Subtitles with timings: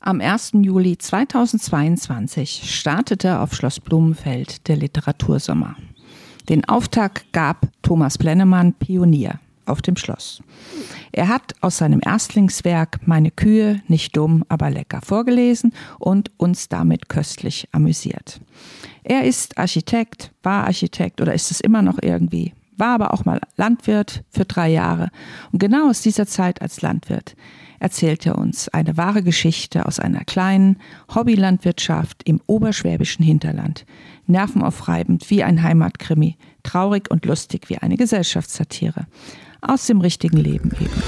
[0.00, 0.52] Am 1.
[0.62, 5.76] Juli 2022 startete auf Schloss Blumenfeld der Literatursommer.
[6.48, 10.42] Den Auftakt gab Thomas Plennemann Pionier auf dem Schloss.
[11.12, 17.08] Er hat aus seinem Erstlingswerk Meine Kühe, nicht dumm, aber lecker vorgelesen und uns damit
[17.08, 18.40] köstlich amüsiert.
[19.04, 23.40] Er ist Architekt, war Architekt oder ist es immer noch irgendwie, war aber auch mal
[23.56, 25.10] Landwirt für drei Jahre.
[25.52, 27.36] Und genau aus dieser Zeit als Landwirt
[27.80, 30.78] erzählt er uns eine wahre Geschichte aus einer kleinen
[31.14, 33.84] Hobbylandwirtschaft im oberschwäbischen Hinterland.
[34.26, 39.06] Nervenaufreibend wie ein Heimatkrimi, traurig und lustig wie eine Gesellschaftssatire.
[39.60, 41.02] Aus dem richtigen Leben eben.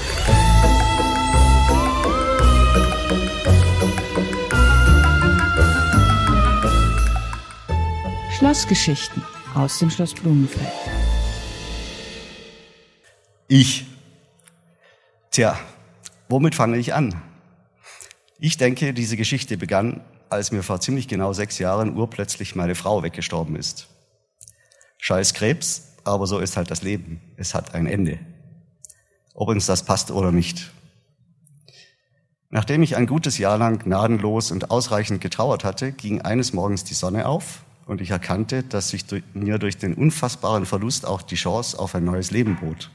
[8.37, 9.23] Schlossgeschichten
[9.55, 10.67] aus dem Schloss Blumenfeld.
[13.47, 13.85] Ich.
[15.31, 15.57] Tja,
[16.29, 17.21] Womit fange ich an?
[18.39, 23.01] Ich denke, diese Geschichte begann, als mir vor ziemlich genau sechs Jahren urplötzlich meine Frau
[23.01, 23.87] weggestorben ist.
[24.97, 27.21] Scheiß Krebs, aber so ist halt das Leben.
[27.37, 28.19] Es hat ein Ende.
[29.33, 30.71] Ob uns das passt oder nicht.
[32.49, 36.93] Nachdem ich ein gutes Jahr lang gnadenlos und ausreichend getrauert hatte, ging eines Morgens die
[36.93, 41.77] Sonne auf und ich erkannte, dass sich mir durch den unfassbaren Verlust auch die Chance
[41.79, 42.89] auf ein neues Leben bot.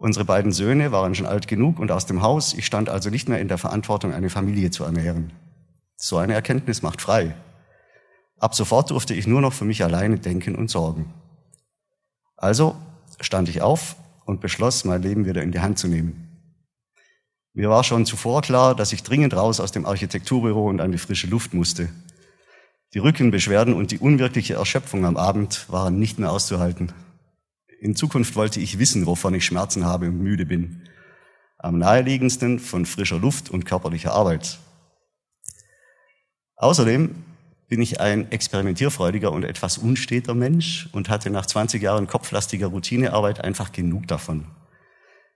[0.00, 2.54] Unsere beiden Söhne waren schon alt genug und aus dem Haus.
[2.54, 5.30] Ich stand also nicht mehr in der Verantwortung, eine Familie zu ernähren.
[5.96, 7.34] So eine Erkenntnis macht frei.
[8.38, 11.12] Ab sofort durfte ich nur noch für mich alleine denken und sorgen.
[12.38, 12.76] Also
[13.20, 16.28] stand ich auf und beschloss, mein Leben wieder in die Hand zu nehmen.
[17.52, 20.98] Mir war schon zuvor klar, dass ich dringend raus aus dem Architekturbüro und an die
[20.98, 21.90] frische Luft musste.
[22.94, 26.90] Die Rückenbeschwerden und die unwirkliche Erschöpfung am Abend waren nicht mehr auszuhalten.
[27.82, 30.82] In Zukunft wollte ich wissen, wovon ich Schmerzen habe und müde bin.
[31.56, 34.58] Am naheliegendsten von frischer Luft und körperlicher Arbeit.
[36.56, 37.14] Außerdem
[37.68, 43.40] bin ich ein experimentierfreudiger und etwas unsteter Mensch und hatte nach 20 Jahren kopflastiger Routinearbeit
[43.40, 44.44] einfach genug davon.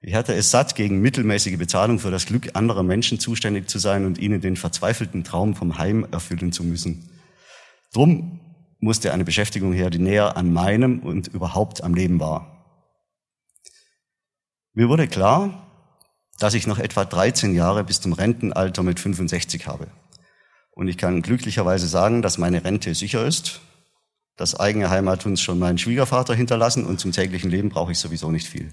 [0.02, 4.04] Ich hatte es satt, gegen mittelmäßige Bezahlung für das Glück anderer Menschen zuständig zu sein
[4.04, 7.08] und ihnen den verzweifelten Traum vom Heim erfüllen zu müssen.
[7.94, 8.40] Drum
[8.84, 12.50] musste eine Beschäftigung her, die näher an meinem und überhaupt am Leben war.
[14.74, 15.66] Mir wurde klar,
[16.38, 19.86] dass ich noch etwa 13 Jahre bis zum Rentenalter mit 65 habe.
[20.72, 23.60] Und ich kann glücklicherweise sagen, dass meine Rente sicher ist.
[24.36, 28.30] Das eigene Heimat uns schon mein Schwiegervater hinterlassen und zum täglichen Leben brauche ich sowieso
[28.30, 28.68] nicht viel.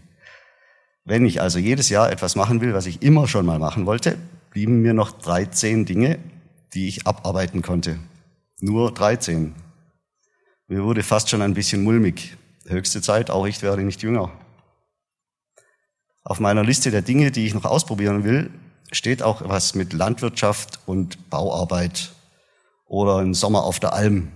[1.06, 4.18] Wenn ich also jedes Jahr etwas machen will, was ich immer schon mal machen wollte,
[4.50, 6.20] blieben mir noch 13 Dinge,
[6.74, 8.00] die ich abarbeiten konnte.
[8.60, 9.56] Nur 13.
[10.72, 12.38] Mir wurde fast schon ein bisschen mulmig.
[12.66, 14.32] Höchste Zeit, auch ich werde nicht jünger.
[16.24, 18.50] Auf meiner Liste der Dinge, die ich noch ausprobieren will,
[18.90, 22.14] steht auch was mit Landwirtschaft und Bauarbeit
[22.86, 24.32] oder ein Sommer auf der Alm,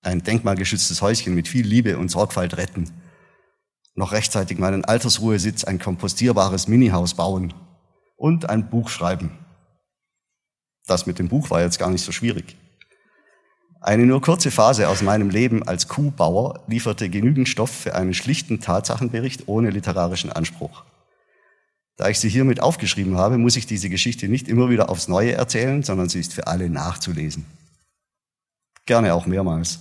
[0.00, 2.90] ein denkmalgeschütztes Häuschen mit viel Liebe und Sorgfalt retten,
[3.94, 7.54] noch rechtzeitig meinen Altersruhesitz, ein kompostierbares Minihaus bauen
[8.16, 9.38] und ein Buch schreiben.
[10.88, 12.56] Das mit dem Buch war jetzt gar nicht so schwierig.
[13.84, 18.60] Eine nur kurze Phase aus meinem Leben als Kuhbauer lieferte genügend Stoff für einen schlichten
[18.60, 20.84] Tatsachenbericht ohne literarischen Anspruch.
[21.96, 25.32] Da ich sie hiermit aufgeschrieben habe, muss ich diese Geschichte nicht immer wieder aufs Neue
[25.32, 27.44] erzählen, sondern sie ist für alle nachzulesen.
[28.86, 29.80] Gerne auch mehrmals.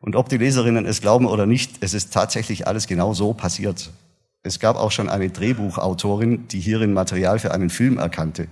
[0.00, 3.90] Und ob die Leserinnen es glauben oder nicht, es ist tatsächlich alles genau so passiert.
[4.42, 8.48] Es gab auch schon eine Drehbuchautorin, die hierin Material für einen Film erkannte.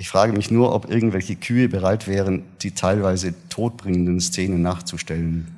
[0.00, 5.54] Ich frage mich nur, ob irgendwelche Kühe bereit wären, die teilweise todbringenden Szenen nachzustellen.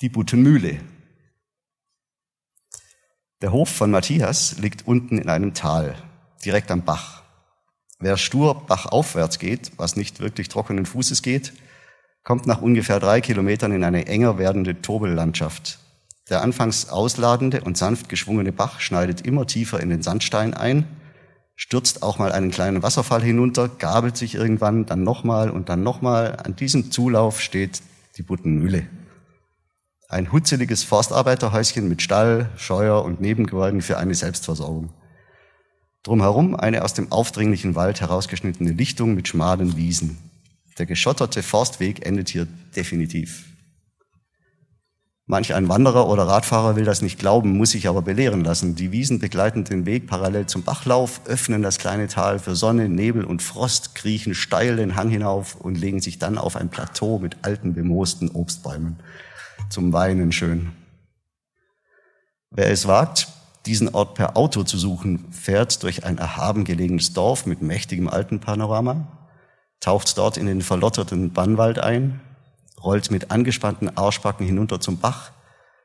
[0.00, 0.80] Die Buttenmühle.
[3.42, 5.96] Der Hof von Matthias liegt unten in einem Tal,
[6.46, 7.24] direkt am Bach.
[7.98, 11.52] Wer stur bachaufwärts geht, was nicht wirklich trockenen Fußes geht,
[12.22, 15.78] kommt nach ungefähr drei Kilometern in eine enger werdende Tobellandschaft.
[16.30, 20.86] Der anfangs ausladende und sanft geschwungene Bach schneidet immer tiefer in den Sandstein ein
[21.56, 26.36] stürzt auch mal einen kleinen Wasserfall hinunter, gabelt sich irgendwann, dann nochmal und dann nochmal.
[26.36, 27.82] An diesem Zulauf steht
[28.18, 28.86] die Buttenmühle.
[30.08, 34.92] Ein hutzeliges Forstarbeiterhäuschen mit Stall, Scheuer und Nebengebäuden für eine Selbstversorgung.
[36.04, 40.18] Drumherum eine aus dem aufdringlichen Wald herausgeschnittene Lichtung mit schmalen Wiesen.
[40.78, 43.44] Der geschotterte Forstweg endet hier definitiv.
[45.28, 48.76] Manch ein Wanderer oder Radfahrer will das nicht glauben, muss sich aber belehren lassen.
[48.76, 53.24] Die Wiesen begleiten den Weg parallel zum Bachlauf, öffnen das kleine Tal für Sonne, Nebel
[53.24, 57.38] und Frost, kriechen steil den Hang hinauf und legen sich dann auf ein Plateau mit
[57.42, 59.00] alten bemoosten Obstbäumen.
[59.68, 60.70] Zum Weinen schön.
[62.52, 63.26] Wer es wagt,
[63.66, 69.08] diesen Ort per Auto zu suchen, fährt durch ein erhaben gelegenes Dorf mit mächtigem Alpenpanorama,
[69.80, 72.20] taucht dort in den verlotterten Bannwald ein,
[72.82, 75.32] rollt mit angespannten Arschbacken hinunter zum Bach,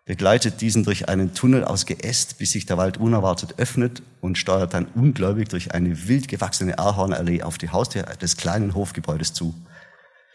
[0.06, 4.74] begleitet diesen durch einen Tunnel aus Geäst, bis sich der Wald unerwartet öffnet und steuert
[4.74, 9.54] dann ungläubig durch eine wild gewachsene Ahornallee auf die Haustür des kleinen Hofgebäudes zu.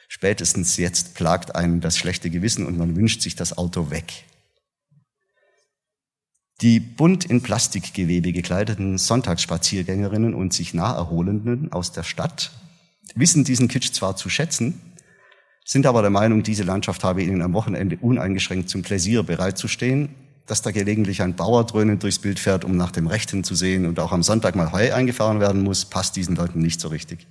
[0.08, 4.24] Spätestens jetzt plagt einen das schlechte Gewissen und man wünscht sich das Auto weg.
[6.62, 12.52] Die bunt in Plastikgewebe gekleideten Sonntagsspaziergängerinnen und sich Naherholenden aus der Stadt
[13.14, 14.80] wissen diesen Kitsch zwar zu schätzen,
[15.66, 20.10] sind aber der Meinung, diese Landschaft habe ihnen am Wochenende uneingeschränkt zum Pläsier bereitzustehen,
[20.46, 23.84] dass da gelegentlich ein Bauer dröhnend durchs Bild fährt, um nach dem Rechten zu sehen
[23.84, 27.26] und auch am Sonntag mal Heu eingefahren werden muss, passt diesen Leuten nicht so richtig.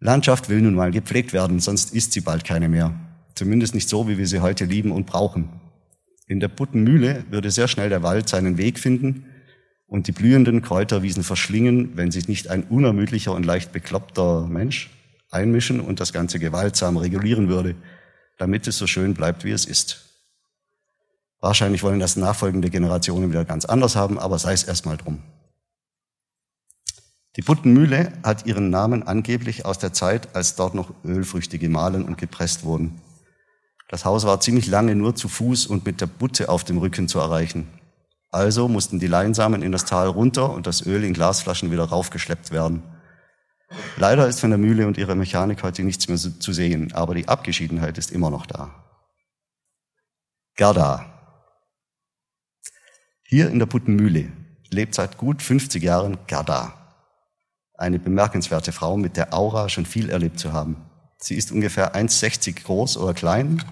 [0.00, 2.94] Landschaft will nun mal gepflegt werden, sonst ist sie bald keine mehr.
[3.34, 5.50] Zumindest nicht so, wie wir sie heute lieben und brauchen.
[6.26, 9.26] In der Buttenmühle würde sehr schnell der Wald seinen Weg finden
[9.86, 14.90] und die blühenden Kräuterwiesen verschlingen, wenn sich nicht ein unermüdlicher und leicht bekloppter Mensch
[15.36, 17.76] einmischen und das Ganze gewaltsam regulieren würde,
[18.38, 20.04] damit es so schön bleibt, wie es ist.
[21.40, 25.22] Wahrscheinlich wollen das nachfolgende Generationen wieder ganz anders haben, aber sei es erstmal drum.
[27.36, 32.16] Die Buttenmühle hat ihren Namen angeblich aus der Zeit, als dort noch Ölfrüchte gemahlen und
[32.16, 33.00] gepresst wurden.
[33.88, 37.08] Das Haus war ziemlich lange nur zu Fuß und mit der Butte auf dem Rücken
[37.08, 37.68] zu erreichen.
[38.30, 42.50] Also mussten die Leinsamen in das Tal runter und das Öl in Glasflaschen wieder raufgeschleppt
[42.50, 42.82] werden.
[43.96, 47.28] Leider ist von der Mühle und ihrer Mechanik heute nichts mehr zu sehen, aber die
[47.28, 48.84] Abgeschiedenheit ist immer noch da.
[50.54, 51.12] Gerda.
[53.24, 54.32] Hier in der Puttenmühle
[54.70, 56.74] lebt seit gut 50 Jahren Gerda.
[57.74, 60.88] Eine bemerkenswerte Frau mit der Aura, schon viel erlebt zu haben.
[61.18, 63.62] Sie ist ungefähr 1,60 groß oder klein,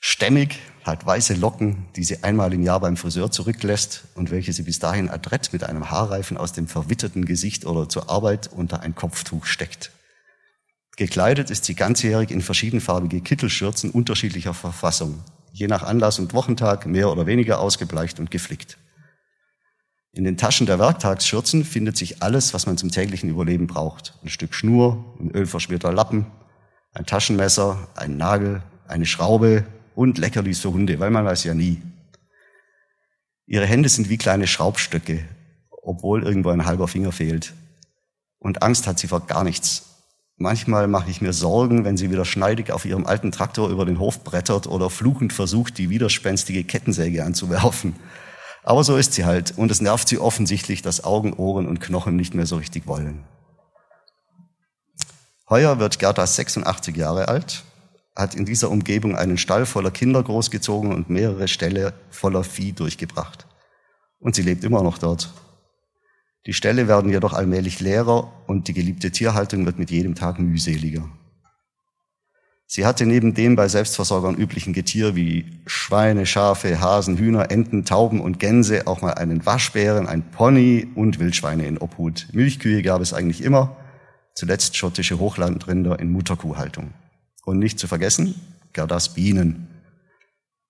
[0.00, 4.62] stämmig, hat weiße Locken, die sie einmal im Jahr beim Friseur zurücklässt und welche sie
[4.62, 8.94] bis dahin adrett mit einem Haarreifen aus dem verwitterten Gesicht oder zur Arbeit unter ein
[8.94, 9.90] Kopftuch steckt.
[10.96, 15.22] Gekleidet ist sie ganzjährig in verschiedenfarbige Kittelschürzen unterschiedlicher Verfassung,
[15.52, 18.78] je nach Anlass und Wochentag mehr oder weniger ausgebleicht und geflickt.
[20.12, 24.14] In den Taschen der Werktagsschürzen findet sich alles, was man zum täglichen Überleben braucht.
[24.22, 26.26] Ein Stück Schnur, ein ölverschmierter Lappen,
[26.94, 29.66] ein Taschenmesser, ein Nagel, eine Schraube
[29.96, 31.80] und Leckerlis für Hunde, weil man weiß ja nie.
[33.46, 35.24] Ihre Hände sind wie kleine Schraubstöcke,
[35.82, 37.54] obwohl irgendwo ein halber Finger fehlt.
[38.38, 39.86] Und Angst hat sie vor gar nichts.
[40.36, 43.98] Manchmal mache ich mir Sorgen, wenn sie wieder schneidig auf ihrem alten Traktor über den
[43.98, 47.96] Hof brettert oder fluchend versucht, die widerspenstige Kettensäge anzuwerfen.
[48.62, 49.56] Aber so ist sie halt.
[49.56, 53.24] Und es nervt sie offensichtlich, dass Augen, Ohren und Knochen nicht mehr so richtig wollen.
[55.48, 57.64] Heuer wird Gerda 86 Jahre alt,
[58.16, 63.46] hat in dieser Umgebung einen Stall voller Kinder großgezogen und mehrere Ställe voller Vieh durchgebracht.
[64.18, 65.32] Und sie lebt immer noch dort.
[66.46, 71.08] Die Ställe werden jedoch allmählich leerer und die geliebte Tierhaltung wird mit jedem Tag mühseliger.
[72.68, 78.20] Sie hatte neben dem bei Selbstversorgern üblichen Getier wie Schweine, Schafe, Hasen, Hühner, Enten, Tauben
[78.20, 82.26] und Gänse auch mal einen Waschbären, ein Pony und Wildschweine in Obhut.
[82.32, 83.76] Milchkühe gab es eigentlich immer,
[84.34, 86.92] zuletzt schottische Hochlandrinder in Mutterkuhhaltung.
[87.46, 88.34] Und nicht zu vergessen,
[88.72, 89.68] Gerdas Bienen.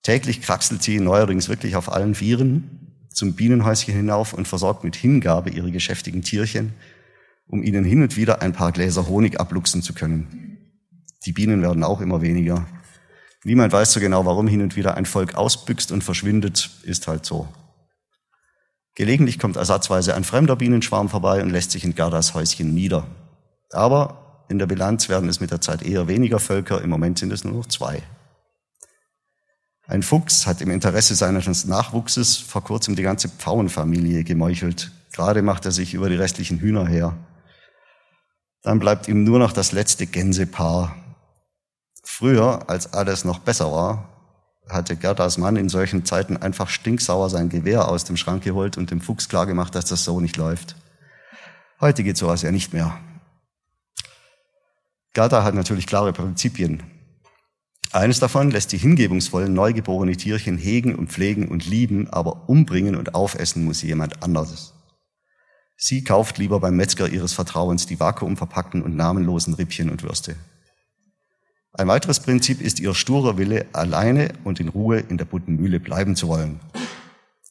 [0.03, 5.49] Täglich kraxelt sie neuerdings wirklich auf allen Vieren zum Bienenhäuschen hinauf und versorgt mit Hingabe
[5.49, 6.73] ihre geschäftigen Tierchen,
[7.47, 10.59] um ihnen hin und wieder ein paar Gläser Honig abluchsen zu können.
[11.25, 12.67] Die Bienen werden auch immer weniger.
[13.43, 17.25] Niemand weiß so genau, warum hin und wieder ein Volk ausbüchst und verschwindet, ist halt
[17.25, 17.47] so.
[18.93, 23.07] Gelegentlich kommt ersatzweise ein fremder Bienenschwarm vorbei und lässt sich in Gerdas Häuschen nieder.
[23.71, 27.31] Aber in der Bilanz werden es mit der Zeit eher weniger Völker, im Moment sind
[27.31, 28.03] es nur noch zwei.
[29.87, 34.91] Ein Fuchs hat im Interesse seines Nachwuchses vor kurzem die ganze Pfauenfamilie gemeuchelt.
[35.13, 37.15] Gerade macht er sich über die restlichen Hühner her.
[38.63, 40.95] Dann bleibt ihm nur noch das letzte Gänsepaar,
[42.09, 44.09] Früher, als alles noch besser war,
[44.69, 48.89] hatte Gerdas Mann in solchen Zeiten einfach stinksauer sein Gewehr aus dem Schrank geholt und
[48.89, 50.77] dem Fuchs klargemacht, dass das so nicht läuft.
[51.79, 52.97] Heute geht sowas ja nicht mehr.
[55.17, 56.83] Gerda hat natürlich klare Prinzipien.
[57.91, 63.15] Eines davon lässt die hingebungsvollen neugeborene Tierchen hegen und pflegen und lieben, aber umbringen und
[63.15, 64.75] aufessen muss jemand anderes.
[65.75, 70.35] Sie kauft lieber beim Metzger ihres Vertrauens die vakuumverpackten und namenlosen Rippchen und Würste.
[71.73, 75.79] Ein weiteres Prinzip ist ihr sturer Wille, alleine und in Ruhe in der bunten Mühle
[75.79, 76.59] bleiben zu wollen.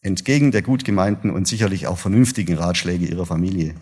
[0.03, 3.75] Entgegen der gut gemeinten und sicherlich auch vernünftigen Ratschläge ihrer Familie.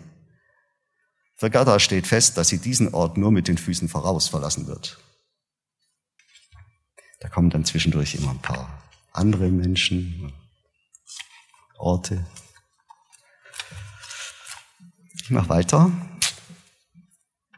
[1.37, 4.97] Für Gerda steht fest, dass sie diesen Ort nur mit den Füßen voraus verlassen wird.
[7.19, 10.33] Da kommen dann zwischendurch immer ein paar andere Menschen,
[11.77, 12.25] Orte.
[15.13, 15.91] Ich mache weiter.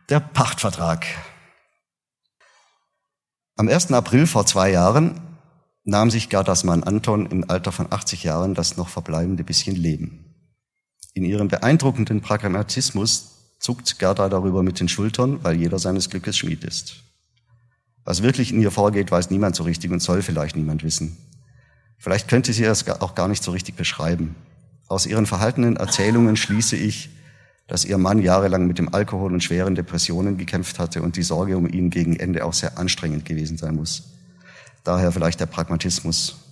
[0.10, 1.06] Der Pachtvertrag.
[3.58, 3.92] Am 1.
[3.92, 5.20] April vor zwei Jahren
[5.84, 10.34] nahm sich Gerdas Mann Anton im Alter von 80 Jahren das noch verbleibende bisschen Leben.
[11.14, 16.64] In ihrem beeindruckenden Pragmatismus zuckt Gerda darüber mit den Schultern, weil jeder seines Glückes Schmied
[16.64, 17.04] ist.
[18.04, 21.18] Was wirklich in ihr vorgeht, weiß niemand so richtig und soll vielleicht niemand wissen.
[21.98, 24.36] Vielleicht könnte sie es auch gar nicht so richtig beschreiben.
[24.88, 27.10] Aus ihren verhaltenen Erzählungen schließe ich,
[27.68, 31.58] dass ihr Mann jahrelang mit dem Alkohol und schweren Depressionen gekämpft hatte und die Sorge
[31.58, 34.04] um ihn gegen Ende auch sehr anstrengend gewesen sein muss.
[34.86, 36.47] Daher vielleicht der Pragmatismus.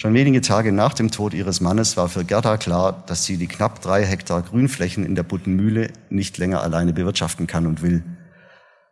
[0.00, 3.48] Schon wenige Tage nach dem Tod ihres Mannes war für Gerda klar, dass sie die
[3.48, 8.02] knapp drei Hektar Grünflächen in der Buttenmühle nicht länger alleine bewirtschaften kann und will.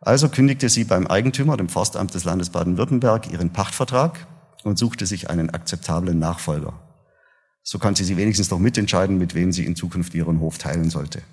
[0.01, 4.27] Also kündigte sie beim Eigentümer, dem Forstamt des Landes Baden-Württemberg, ihren Pachtvertrag
[4.63, 6.73] und suchte sich einen akzeptablen Nachfolger.
[7.63, 11.23] So konnte sie wenigstens noch mitentscheiden, mit wem sie in Zukunft ihren Hof teilen sollte.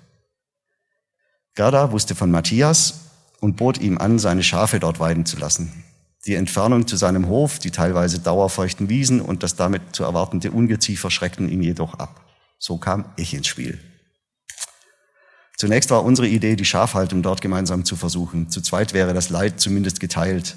[1.53, 3.01] Gerda wusste von Matthias
[3.41, 5.83] und bot ihm an, seine Schafe dort weiden zu lassen.
[6.25, 11.11] Die Entfernung zu seinem Hof, die teilweise dauerfeuchten Wiesen und das damit zu erwartende Ungeziefer
[11.11, 12.25] schreckten ihn jedoch ab.
[12.59, 13.79] So kam ich ins Spiel.
[15.57, 18.49] Zunächst war unsere Idee, die Schafhaltung dort gemeinsam zu versuchen.
[18.49, 20.55] Zu zweit wäre das Leid zumindest geteilt.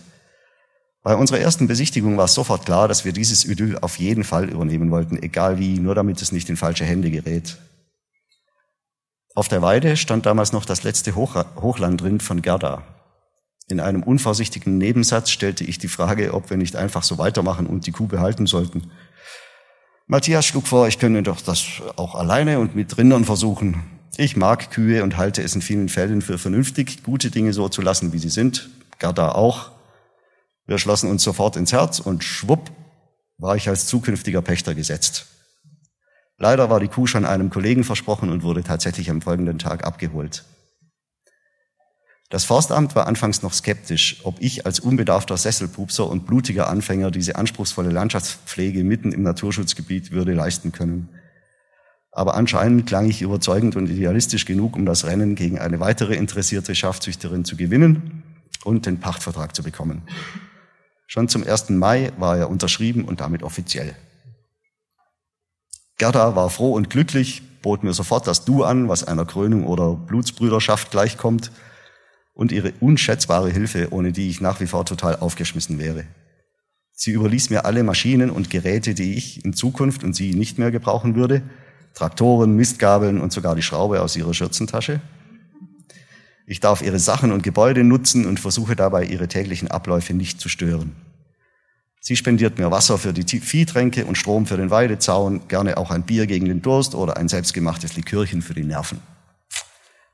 [1.03, 4.51] Bei unserer ersten Besichtigung war es sofort klar, dass wir dieses Idyll auf jeden Fall
[4.51, 7.57] übernehmen wollten, egal wie, nur damit es nicht in falsche Hände gerät.
[9.35, 12.83] Auf der Weide stand damals noch das letzte Hoch Hochlandrind von Gerda.
[13.71, 17.87] In einem unvorsichtigen Nebensatz stellte ich die Frage, ob wir nicht einfach so weitermachen und
[17.87, 18.91] die Kuh behalten sollten.
[20.09, 23.85] Matthias schlug vor, ich könne doch das auch alleine und mit Rindern versuchen.
[24.17, 27.81] Ich mag Kühe und halte es in vielen Fällen für vernünftig, gute Dinge so zu
[27.81, 28.71] lassen, wie sie sind.
[28.99, 29.71] Gerda auch.
[30.67, 32.73] Wir schlossen uns sofort ins Herz und schwupp
[33.39, 35.27] war ich als zukünftiger Pächter gesetzt.
[36.39, 40.45] Leider war die Kuh schon einem Kollegen versprochen und wurde tatsächlich am folgenden Tag abgeholt.
[42.31, 47.35] Das Forstamt war anfangs noch skeptisch, ob ich als unbedarfter Sesselpupser und blutiger Anfänger diese
[47.35, 51.09] anspruchsvolle Landschaftspflege mitten im Naturschutzgebiet würde leisten können.
[52.13, 56.77] Aber anscheinend klang ich überzeugend und idealistisch genug, um das Rennen gegen eine weitere interessierte
[56.77, 58.23] Schafzüchterin zu gewinnen
[58.63, 60.03] und den Pachtvertrag zu bekommen.
[61.09, 61.71] Schon zum 1.
[61.71, 63.97] Mai war er unterschrieben und damit offiziell.
[65.99, 69.95] Gerda war froh und glücklich, bot mir sofort das Du an, was einer Krönung oder
[69.95, 71.51] Blutsbrüderschaft gleichkommt,
[72.33, 76.05] und ihre unschätzbare Hilfe, ohne die ich nach wie vor total aufgeschmissen wäre.
[76.93, 80.71] Sie überließ mir alle Maschinen und Geräte, die ich in Zukunft und sie nicht mehr
[80.71, 81.43] gebrauchen würde,
[81.95, 85.01] Traktoren, Mistgabeln und sogar die Schraube aus ihrer Schürzentasche.
[86.47, 90.49] Ich darf ihre Sachen und Gebäude nutzen und versuche dabei, ihre täglichen Abläufe nicht zu
[90.49, 90.97] stören.
[92.01, 96.03] Sie spendiert mir Wasser für die Viehtränke und Strom für den Weidezaun, gerne auch ein
[96.03, 99.01] Bier gegen den Durst oder ein selbstgemachtes Likörchen für die Nerven.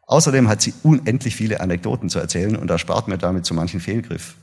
[0.06, 4.36] Außerdem hat sie unendlich viele Anekdoten zu erzählen und erspart mir damit so manchen Fehlgriff.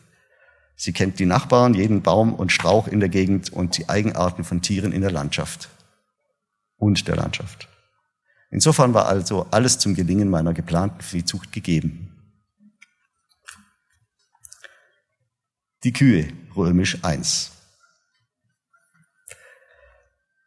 [0.76, 4.62] Sie kennt die Nachbarn, jeden Baum und Strauch in der Gegend und die Eigenarten von
[4.62, 5.70] Tieren in der Landschaft
[6.76, 7.70] und der Landschaft.
[8.50, 12.10] Insofern war also alles zum Gelingen meiner geplanten Viehzucht gegeben.
[15.84, 17.53] Die Kühe, römisch 1.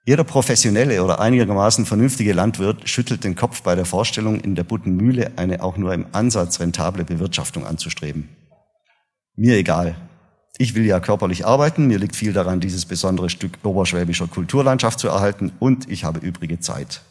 [0.08, 5.32] Jeder professionelle oder einigermaßen vernünftige Landwirt schüttelt den Kopf bei der Vorstellung, in der Buttenmühle
[5.34, 8.28] eine auch nur im Ansatz rentable Bewirtschaftung anzustreben.
[9.34, 9.96] Mir egal.
[10.58, 15.08] Ich will ja körperlich arbeiten, mir liegt viel daran, dieses besondere Stück oberschwäbischer Kulturlandschaft zu
[15.08, 17.02] erhalten und ich habe übrige Zeit.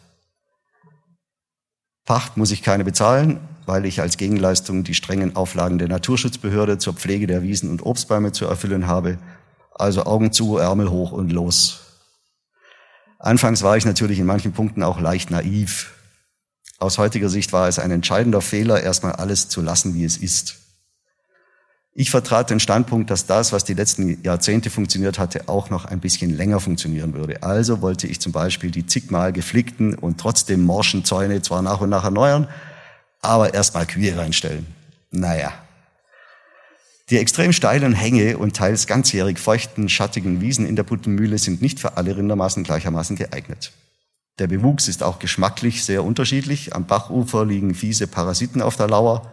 [2.05, 6.93] Pacht muss ich keine bezahlen, weil ich als Gegenleistung die strengen Auflagen der Naturschutzbehörde zur
[6.93, 9.17] Pflege der Wiesen und Obstbäume zu erfüllen habe.
[9.73, 11.84] Also Augen zu, Ärmel hoch und los.
[13.19, 15.93] Anfangs war ich natürlich in manchen Punkten auch leicht naiv.
[16.77, 20.57] Aus heutiger Sicht war es ein entscheidender Fehler, erstmal alles zu lassen, wie es ist.
[21.97, 26.01] Ich vertrat den Standpunkt, dass das, was die letzten Jahrzehnte funktioniert hatte, auch noch ein
[26.01, 27.41] bisschen länger funktionieren würde.
[27.41, 31.89] Also wollte ich zum Beispiel die zigmal geflickten und trotzdem morschen Zäune zwar nach und
[31.89, 32.49] nach erneuern,
[33.21, 34.67] aber erstmal Kühe reinstellen.
[35.09, 35.64] Naja.
[37.11, 41.79] Die extrem steilen Hänge und teils ganzjährig feuchten, schattigen Wiesen in der Puttenmühle sind nicht
[41.79, 43.73] für alle Rindermaßen gleichermaßen geeignet.
[44.39, 46.75] Der Bewuchs ist auch geschmacklich sehr unterschiedlich.
[46.75, 49.31] Am Bachufer liegen fiese Parasiten auf der Lauer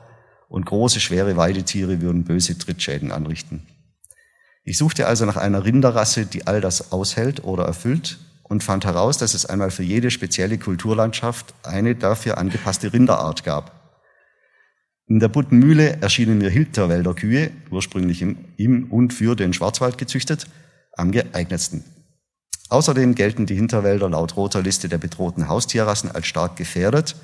[0.48, 3.66] und große, schwere Weidetiere würden böse Trittschäden anrichten.
[4.64, 9.16] Ich suchte also nach einer Rinderrasse, die all das aushält oder erfüllt und fand heraus,
[9.16, 13.81] dass es einmal für jede spezielle Kulturlandschaft eine dafür angepasste Rinderart gab.
[15.06, 20.46] In der Buttenmühle erschienen mir Hilterwälder Kühe, ursprünglich im, im und für den Schwarzwald gezüchtet,
[20.96, 21.84] am geeignetsten.
[22.68, 27.16] Außerdem gelten die Hinterwälder laut roter Liste der bedrohten Haustierrassen als stark gefährdet,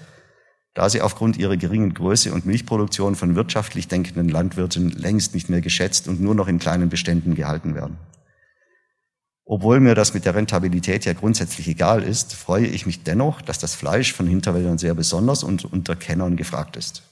[0.75, 5.61] da sie aufgrund ihrer geringen Größe und Milchproduktion von wirtschaftlich denkenden Landwirten längst nicht mehr
[5.61, 7.97] geschätzt und nur noch in kleinen Beständen gehalten werden.
[9.47, 13.59] Obwohl mir das mit der Rentabilität ja grundsätzlich egal ist, freue ich mich dennoch, dass
[13.59, 17.03] das Fleisch von Hinterwäldern sehr besonders und unter Kennern gefragt ist.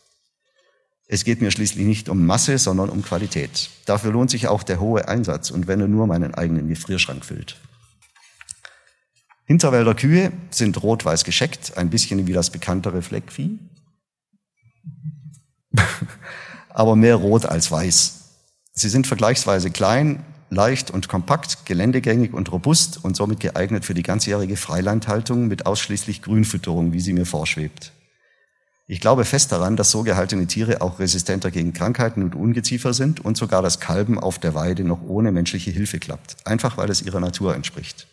[1.08, 3.70] Es geht mir schließlich nicht um Masse, sondern um Qualität.
[3.84, 7.56] Dafür lohnt sich auch der hohe Einsatz und wenn er nur meinen eigenen Gefrierschrank füllt.
[9.44, 13.60] Hinterwälder Kühe sind rot-weiß gescheckt, ein bisschen wie das bekanntere Fleckvieh,
[16.70, 18.24] aber mehr rot als weiß.
[18.72, 24.02] Sie sind vergleichsweise klein, leicht und kompakt, geländegängig und robust und somit geeignet für die
[24.02, 27.92] ganzjährige Freilandhaltung mit ausschließlich Grünfütterung, wie sie mir vorschwebt.
[28.88, 33.24] Ich glaube fest daran, dass so gehaltene Tiere auch resistenter gegen Krankheiten und Ungeziefer sind
[33.24, 37.02] und sogar das Kalben auf der Weide noch ohne menschliche Hilfe klappt, einfach weil es
[37.02, 38.06] ihrer Natur entspricht.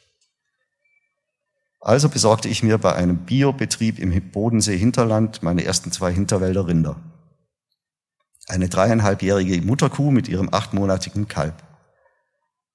[1.79, 6.95] Also besorgte ich mir bei einem Biobetrieb im Bodensee Hinterland meine ersten zwei Hinterwälder Rinder.
[8.47, 11.61] Eine dreieinhalbjährige Mutterkuh mit ihrem achtmonatigen Kalb.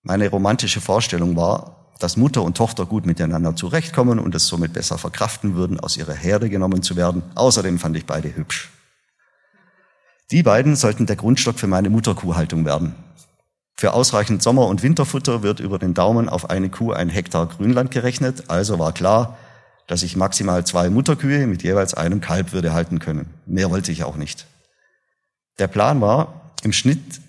[0.02, 4.99] Meine romantische Vorstellung war, dass Mutter und Tochter gut miteinander zurechtkommen und es somit besser
[4.99, 7.23] verkraften würden, aus ihrer Herde genommen zu werden.
[7.35, 8.71] Außerdem fand ich beide hübsch.
[10.31, 12.95] Die beiden sollten der Grundstock für meine Mutterkuhhaltung werden.
[13.76, 17.90] Für ausreichend Sommer- und Winterfutter wird über den Daumen auf eine Kuh ein Hektar Grünland
[17.90, 19.38] gerechnet, also war klar,
[19.87, 23.33] dass ich maximal zwei Mutterkühe mit jeweils einem Kalb würde halten können.
[23.47, 24.47] Mehr wollte ich auch nicht.
[25.59, 27.21] Der Plan war, im Schnitt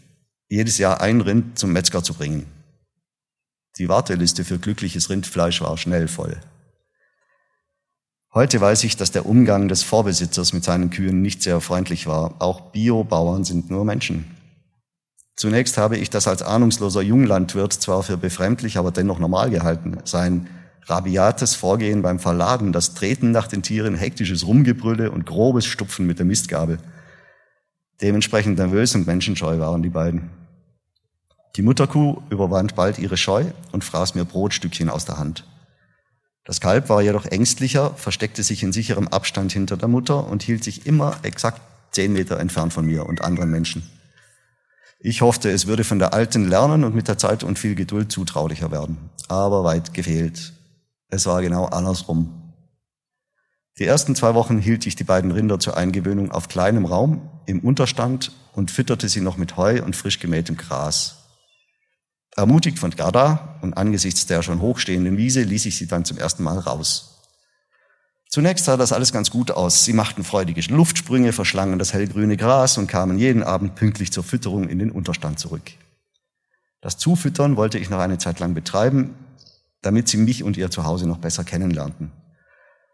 [0.50, 2.46] jedes Jahr ein Rind zum Metzger zu bringen.
[3.78, 6.38] Die Warteliste für glückliches Rindfleisch war schnell voll.
[8.34, 12.36] Heute weiß ich, dass der Umgang des Vorbesitzers mit seinen Kühen nicht sehr freundlich war.
[12.40, 14.26] Auch Biobauern sind nur Menschen.
[15.36, 19.98] Zunächst habe ich das als ahnungsloser Junglandwirt zwar für befremdlich, aber dennoch normal gehalten.
[20.04, 20.48] Sein
[20.86, 26.20] rabiates Vorgehen beim Verladen, das Treten nach den Tieren, hektisches Rumgebrülle und grobes Stupfen mit
[26.20, 26.78] der Mistgabel.
[28.02, 30.30] Dementsprechend nervös und menschenscheu waren die beiden.
[31.56, 35.46] Die Mutterkuh überwand bald ihre Scheu und fraß mir Brotstückchen aus der Hand.
[36.46, 40.64] Das Kalb war jedoch ängstlicher, versteckte sich in sicherem Abstand hinter der Mutter und hielt
[40.64, 43.88] sich immer exakt zehn Meter entfernt von mir und anderen Menschen.
[45.00, 48.12] Ich hoffte, es würde von der Alten lernen und mit der Zeit und viel Geduld
[48.12, 48.98] zutraulicher werden.
[49.28, 50.54] Aber weit gefehlt.
[51.08, 52.54] Es war genau andersrum.
[53.78, 57.62] Die ersten zwei Wochen hielt ich die beiden Rinder zur Eingewöhnung auf kleinem Raum im
[57.62, 61.19] Unterstand und fütterte sie noch mit Heu und frisch gemähtem Gras.
[62.36, 66.44] Ermutigt von Gerda und angesichts der schon hochstehenden Wiese ließ ich sie dann zum ersten
[66.44, 67.10] Mal raus.
[68.30, 69.86] Zunächst sah das alles ganz gut aus.
[69.86, 74.70] Sie machten freudige Luftsprünge, verschlangen das hellgrüne Gras und kamen jeden Abend pünktlich zur Fütterung
[74.70, 75.72] in den Unterstand zurück.
[76.80, 79.16] Das Zufüttern wollte ich noch eine Zeit lang betreiben,
[79.82, 82.12] damit sie mich und ihr Zuhause noch besser kennenlernten.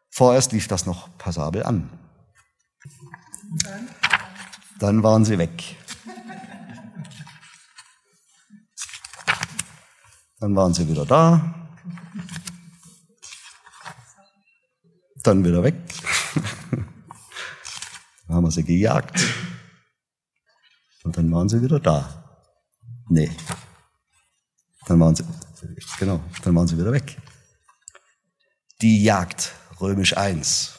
[0.10, 1.90] Vorerst lief das noch passabel an.
[4.80, 5.76] Dann waren sie weg.
[10.40, 11.56] Dann waren sie wieder da.
[15.24, 15.76] dann wieder weg.
[16.68, 16.86] dann
[18.36, 19.22] haben wir sie gejagt.
[21.04, 22.24] Und dann waren sie wieder da.
[23.10, 23.32] Nee.
[24.88, 25.24] Dann waren sie,
[26.00, 27.18] genau, dann waren sie wieder weg.
[28.82, 30.74] Die Jagd, römisch 1.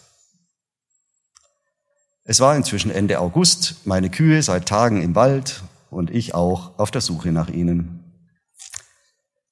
[2.24, 6.90] Es war inzwischen Ende August, meine Kühe seit Tagen im Wald und ich auch auf
[6.90, 7.95] der Suche nach ihnen.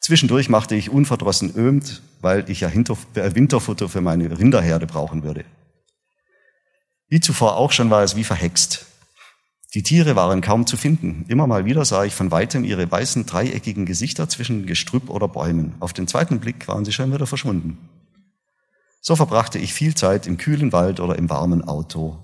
[0.04, 5.46] Zwischendurch machte ich unverdrossen ömt, weil ich ja äh, Winterfutter für meine Rinderherde brauchen würde.
[7.08, 8.84] Wie zuvor auch schon war es wie verhext.
[9.72, 11.24] Die Tiere waren kaum zu finden.
[11.28, 15.72] Immer mal wieder sah ich von weitem ihre weißen, dreieckigen Gesichter zwischen Gestrüpp oder Bäumen.
[15.80, 17.78] Auf den zweiten Blick waren sie schon wieder verschwunden.
[19.00, 22.18] So verbrachte ich viel Zeit im kühlen Wald oder im warmen Auto.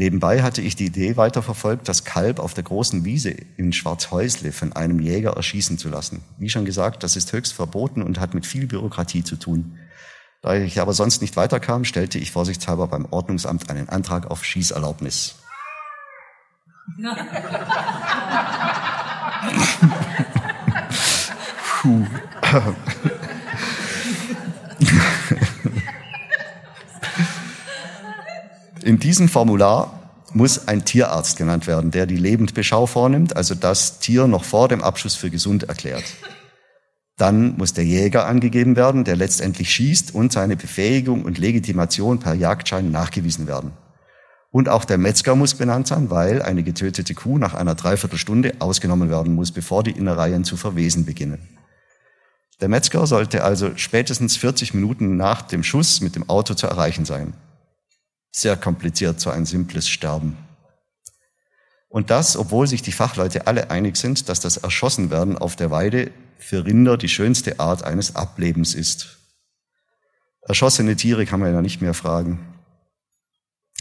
[0.00, 4.72] Nebenbei hatte ich die Idee weiterverfolgt, das Kalb auf der großen Wiese in Schwarzhäusle von
[4.72, 6.22] einem Jäger erschießen zu lassen.
[6.38, 9.76] Wie schon gesagt, das ist höchst verboten und hat mit viel Bürokratie zu tun.
[10.40, 15.34] Da ich aber sonst nicht weiterkam, stellte ich vorsichtshalber beim Ordnungsamt einen Antrag auf Schießerlaubnis.
[21.82, 22.06] Puh.
[28.82, 30.00] In diesem Formular
[30.32, 34.82] muss ein Tierarzt genannt werden, der die Lebendbeschau vornimmt, also das Tier noch vor dem
[34.82, 36.04] Abschuss für gesund erklärt.
[37.16, 42.32] Dann muss der Jäger angegeben werden, der letztendlich schießt und seine Befähigung und Legitimation per
[42.32, 43.72] Jagdschein nachgewiesen werden.
[44.50, 49.10] Und auch der Metzger muss benannt sein, weil eine getötete Kuh nach einer Dreiviertelstunde ausgenommen
[49.10, 51.46] werden muss, bevor die Innereien zu verwesen beginnen.
[52.60, 57.04] Der Metzger sollte also spätestens 40 Minuten nach dem Schuss mit dem Auto zu erreichen
[57.04, 57.34] sein.
[58.32, 60.36] Sehr kompliziert, so ein simples Sterben.
[61.88, 66.12] Und das, obwohl sich die Fachleute alle einig sind, dass das Erschossenwerden auf der Weide
[66.38, 69.18] für Rinder die schönste Art eines Ablebens ist.
[70.42, 72.38] Erschossene Tiere kann man ja nicht mehr fragen.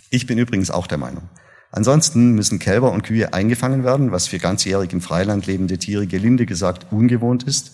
[0.09, 1.29] Ich bin übrigens auch der Meinung.
[1.71, 6.47] Ansonsten müssen Kälber und Kühe eingefangen werden, was für ganzjährig im Freiland lebende Tiere gelinde
[6.47, 7.73] gesagt ungewohnt ist.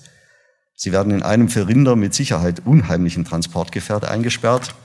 [0.76, 4.76] Sie werden in einem für Rinder mit Sicherheit unheimlichen Transportgefährt eingesperrt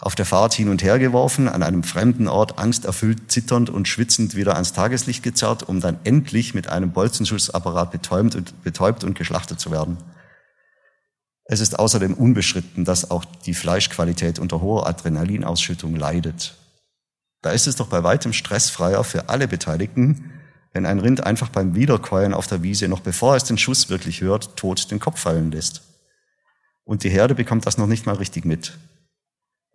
[0.00, 4.36] auf der Fahrt hin und her geworfen, an einem fremden Ort angsterfüllt, zitternd und schwitzend
[4.36, 9.58] wieder ans Tageslicht gezerrt, um dann endlich mit einem Bolzenschussapparat betäubt und, betäubt und geschlachtet
[9.58, 9.98] zu werden.
[11.44, 16.54] Es ist außerdem unbeschritten, dass auch die Fleischqualität unter hoher Adrenalinausschüttung leidet.
[17.42, 20.32] Da ist es doch bei weitem stressfreier für alle Beteiligten,
[20.72, 24.20] wenn ein Rind einfach beim Wiederkäuen auf der Wiese, noch bevor es den Schuss wirklich
[24.20, 25.82] hört, tot den Kopf fallen lässt.
[26.84, 28.78] Und die Herde bekommt das noch nicht mal richtig mit.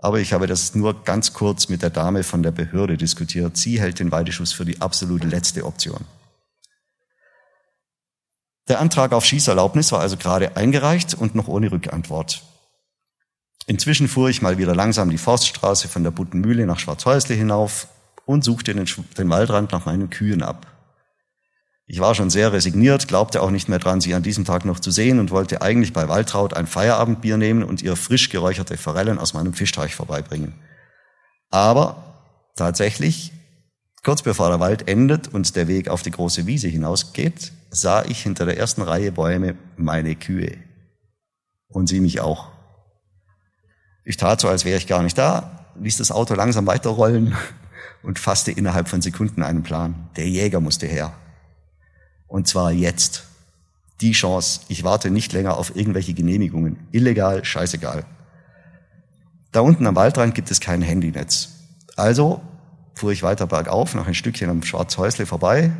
[0.03, 3.55] Aber ich habe das nur ganz kurz mit der Dame von der Behörde diskutiert.
[3.55, 6.01] Sie hält den Weideschuss für die absolut letzte Option.
[8.67, 12.43] Der Antrag auf Schießerlaubnis war also gerade eingereicht und noch ohne Rückantwort.
[13.65, 17.87] Inzwischen fuhr ich mal wieder langsam die Forststraße von der Buttenmühle nach Schwarzhäusle hinauf
[18.25, 20.67] und suchte den, den Waldrand nach meinen Kühen ab.
[21.93, 24.79] Ich war schon sehr resigniert, glaubte auch nicht mehr dran, sie an diesem Tag noch
[24.79, 29.19] zu sehen und wollte eigentlich bei Waltraud ein Feierabendbier nehmen und ihr frisch geräucherte Forellen
[29.19, 30.55] aus meinem Fischteich vorbeibringen.
[31.51, 32.25] Aber
[32.55, 33.31] tatsächlich,
[34.03, 38.23] kurz bevor der Wald endet und der Weg auf die große Wiese hinausgeht, sah ich
[38.23, 40.57] hinter der ersten Reihe Bäume meine Kühe.
[41.67, 42.47] Und sie mich auch.
[44.03, 47.37] Ich tat so, als wäre ich gar nicht da, ließ das Auto langsam weiterrollen
[48.01, 50.09] und fasste innerhalb von Sekunden einen Plan.
[50.15, 51.13] Der Jäger musste her.
[52.33, 53.25] Und zwar jetzt.
[54.01, 54.61] Die Chance.
[54.67, 56.87] Ich warte nicht länger auf irgendwelche Genehmigungen.
[56.91, 58.05] Illegal, scheißegal.
[59.51, 61.49] Da unten am Waldrand gibt es kein Handynetz.
[61.95, 62.41] Also
[62.95, 65.71] fuhr ich weiter bergauf, noch ein Stückchen am Schwarzhäusle vorbei,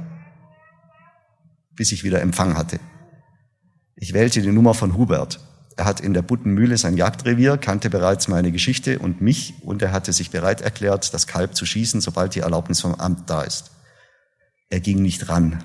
[1.76, 2.80] bis ich wieder Empfang hatte.
[3.96, 5.40] Ich wählte die Nummer von Hubert.
[5.76, 9.92] Er hat in der Buttenmühle sein Jagdrevier, kannte bereits meine Geschichte und mich und er
[9.92, 13.72] hatte sich bereit erklärt, das Kalb zu schießen, sobald die Erlaubnis vom Amt da ist.
[14.70, 15.64] Er ging nicht ran.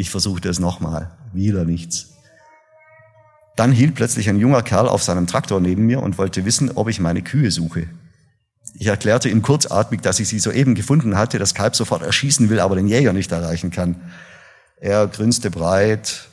[0.00, 1.10] Ich versuchte es nochmal.
[1.34, 2.14] Wieder nichts.
[3.54, 6.88] Dann hielt plötzlich ein junger Kerl auf seinem Traktor neben mir und wollte wissen, ob
[6.88, 7.86] ich meine Kühe suche.
[8.72, 12.60] Ich erklärte ihm kurzatmig, dass ich sie soeben gefunden hatte, das Kalb sofort erschießen will,
[12.60, 13.96] aber den Jäger nicht erreichen kann.
[14.78, 16.28] Er grinste breit,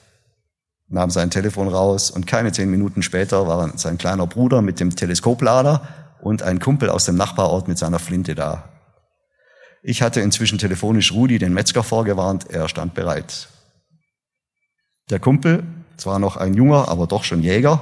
[0.87, 4.95] nahm sein Telefon raus und keine zehn Minuten später waren sein kleiner Bruder mit dem
[4.95, 5.85] Teleskoplader
[6.21, 8.69] und ein Kumpel aus dem Nachbarort mit seiner Flinte da.
[9.83, 13.49] Ich hatte inzwischen telefonisch Rudi, den Metzger, vorgewarnt, er stand bereit.
[15.09, 15.63] Der Kumpel,
[15.95, 17.79] zwar noch ein junger, aber doch schon Jäger,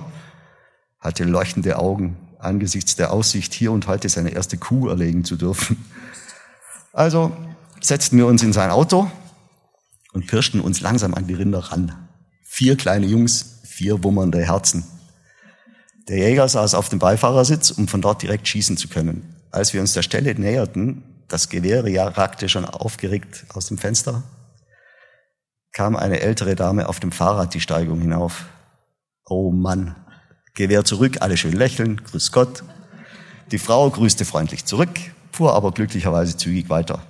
[0.99, 5.83] hatte leuchtende Augen angesichts der Aussicht, hier und heute seine erste Kuh erlegen zu dürfen.
[6.93, 7.35] Also
[7.81, 9.09] setzten wir uns in sein Auto
[10.13, 12.07] und pirschten uns langsam an die Rinder ran.
[12.43, 14.85] Vier kleine Jungs, vier wummernde Herzen.
[16.07, 19.35] Der Jäger saß auf dem Beifahrersitz, um von dort direkt schießen zu können.
[19.49, 24.23] Als wir uns der Stelle näherten, das Gewehr ja ragte schon aufgeregt aus dem Fenster,
[25.75, 28.45] kam eine ältere Dame auf dem Fahrrad die Steigung hinauf.
[29.25, 29.95] Oh Mann,
[30.53, 32.63] Gewehr zurück, alle schön lächeln, grüß Gott.
[33.51, 34.97] Die Frau grüßte freundlich zurück,
[35.33, 37.05] fuhr aber glücklicherweise zügig weiter.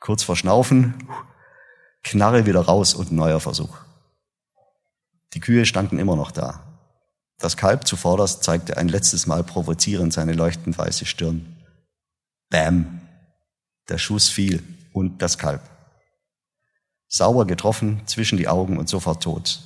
[0.00, 0.94] Kurz vor Schnaufen,
[2.02, 3.76] Knarre wieder raus und neuer Versuch.
[5.34, 6.64] Die Kühe standen immer noch da.
[7.38, 11.54] Das Kalb zuvorderst zeigte ein letztes Mal provozierend seine leuchtend weiße Stirn.
[12.48, 13.02] Bäm,
[13.90, 14.62] der Schuss fiel
[14.94, 15.60] und das Kalb.
[17.12, 19.60] Sauber getroffen, zwischen die Augen und sofort tot.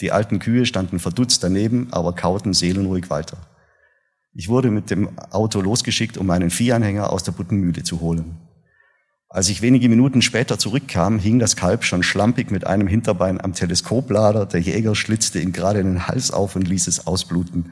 [0.00, 3.36] Die alten Kühe standen verdutzt daneben, aber kauten seelenruhig weiter.
[4.34, 8.38] Ich wurde mit dem Auto losgeschickt, um meinen Viehanhänger aus der Buttenmühle zu holen.
[9.28, 13.52] Als ich wenige Minuten später zurückkam, hing das Kalb schon schlampig mit einem Hinterbein am
[13.52, 14.44] Teleskoplader.
[14.46, 17.70] Der Jäger schlitzte ihm gerade den Hals auf und ließ es ausbluten.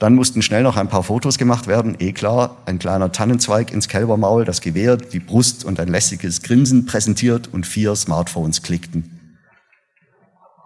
[0.00, 1.94] Dann mussten schnell noch ein paar Fotos gemacht werden.
[1.98, 6.86] Eh klar, ein kleiner Tannenzweig ins Kälbermaul, das Gewehr, die Brust und ein lässiges Grinsen
[6.86, 9.20] präsentiert und vier Smartphones klickten.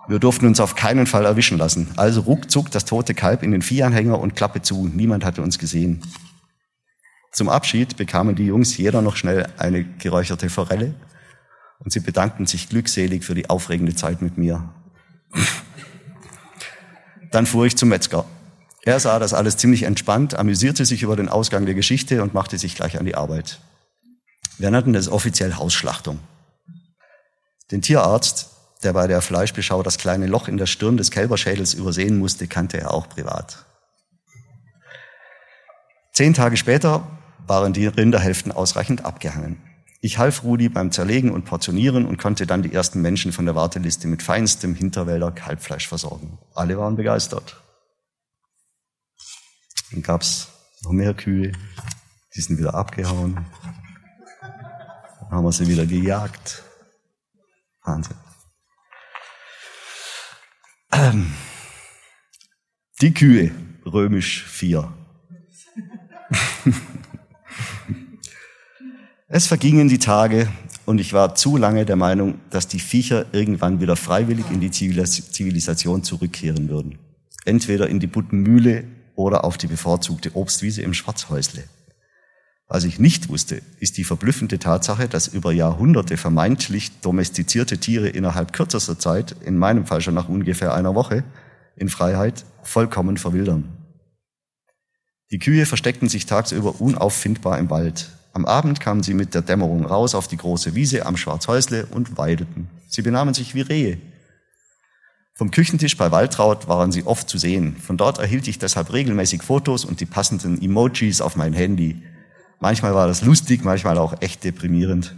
[0.06, 1.88] Wir durften uns auf keinen Fall erwischen lassen.
[1.96, 4.86] Also ruckzuck das tote Kalb in den Viehanhänger und Klappe zu.
[4.86, 6.00] Niemand hatte uns gesehen.
[7.32, 10.94] Zum Abschied bekamen die Jungs jeder noch schnell eine geräucherte Forelle
[11.80, 14.72] und sie bedankten sich glückselig für die aufregende Zeit mit mir.
[17.32, 18.24] Dann fuhr ich zum Metzger.
[18.84, 22.58] Er sah das alles ziemlich entspannt, amüsierte sich über den Ausgang der Geschichte und machte
[22.58, 23.60] sich gleich an die Arbeit.
[24.58, 26.20] Wir nannten das offiziell Hausschlachtung.
[27.70, 28.50] Den Tierarzt,
[28.82, 32.78] der bei der Fleischbeschau das kleine Loch in der Stirn des Kälberschädels übersehen musste, kannte
[32.78, 33.64] er auch privat.
[36.12, 37.06] Zehn Tage später
[37.46, 39.60] waren die Rinderhälften ausreichend abgehangen.
[40.02, 43.54] Ich half Rudi beim Zerlegen und Portionieren und konnte dann die ersten Menschen von der
[43.54, 46.38] Warteliste mit feinstem Hinterwälder Kalbfleisch versorgen.
[46.54, 47.63] Alle waren begeistert.
[49.94, 50.48] Dann gab's
[50.82, 51.52] noch mehr Kühe,
[52.34, 53.46] die sind wieder abgehauen.
[54.40, 56.64] Dann haben wir sie wieder gejagt.
[57.84, 58.16] Wahnsinn.
[60.90, 61.32] Ähm,
[63.00, 63.52] die Kühe,
[63.86, 64.92] römisch 4.
[69.26, 70.48] Es vergingen die Tage
[70.86, 74.70] und ich war zu lange der Meinung, dass die Viecher irgendwann wieder freiwillig in die
[74.70, 76.98] Zivilisation zurückkehren würden.
[77.44, 81.64] Entweder in die Buttenmühle oder auf die bevorzugte Obstwiese im Schwarzhäusle.
[82.66, 88.52] Was ich nicht wusste, ist die verblüffende Tatsache, dass über Jahrhunderte vermeintlich domestizierte Tiere innerhalb
[88.52, 91.24] kürzester Zeit, in meinem Fall schon nach ungefähr einer Woche,
[91.76, 93.76] in Freiheit vollkommen verwildern.
[95.30, 99.86] Die Kühe versteckten sich tagsüber unauffindbar im Wald, am Abend kamen sie mit der Dämmerung
[99.86, 102.68] raus auf die große Wiese am Schwarzhäusle und weideten.
[102.88, 103.98] Sie benahmen sich wie Rehe.
[105.36, 107.76] Vom Küchentisch bei Waltraud waren sie oft zu sehen.
[107.76, 112.00] Von dort erhielt ich deshalb regelmäßig Fotos und die passenden Emojis auf mein Handy.
[112.60, 115.16] Manchmal war das lustig, manchmal auch echt deprimierend.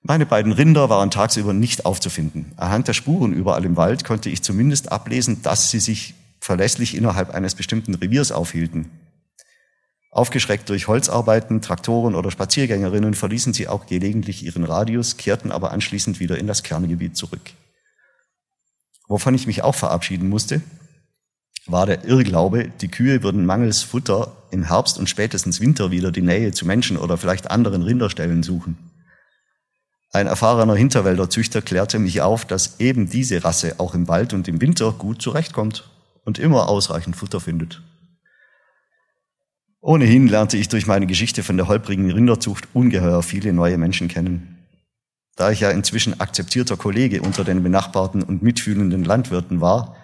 [0.00, 2.52] Meine beiden Rinder waren tagsüber nicht aufzufinden.
[2.56, 7.34] Anhand der Spuren überall im Wald konnte ich zumindest ablesen, dass sie sich verlässlich innerhalb
[7.34, 8.90] eines bestimmten Reviers aufhielten.
[10.10, 16.18] Aufgeschreckt durch Holzarbeiten, Traktoren oder Spaziergängerinnen verließen sie auch gelegentlich ihren Radius, kehrten aber anschließend
[16.18, 17.52] wieder in das Kerngebiet zurück.
[19.12, 20.62] Wovon ich mich auch verabschieden musste,
[21.66, 26.22] war der Irrglaube, die Kühe würden mangels Futter im Herbst und spätestens Winter wieder die
[26.22, 28.78] Nähe zu Menschen oder vielleicht anderen Rinderstellen suchen.
[30.12, 34.62] Ein erfahrener Hinterwälderzüchter klärte mich auf, dass eben diese Rasse auch im Wald und im
[34.62, 35.90] Winter gut zurechtkommt
[36.24, 37.82] und immer ausreichend Futter findet.
[39.82, 44.51] Ohnehin lernte ich durch meine Geschichte von der holprigen Rinderzucht ungeheuer viele neue Menschen kennen.
[45.42, 49.96] Da ich ja inzwischen akzeptierter Kollege unter den benachbarten und mitfühlenden Landwirten war,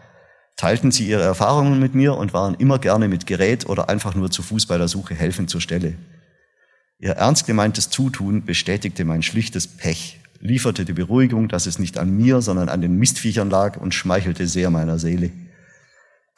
[0.57, 4.33] teilten sie ihre Erfahrungen mit mir und waren immer gerne mit Gerät oder einfach nur
[4.33, 5.95] zu Fuß bei der Suche helfend zur Stelle.
[6.99, 12.17] Ihr ernst gemeintes Zutun bestätigte mein schlichtes Pech, lieferte die Beruhigung, dass es nicht an
[12.17, 15.31] mir, sondern an den Mistviechern lag und schmeichelte sehr meiner Seele.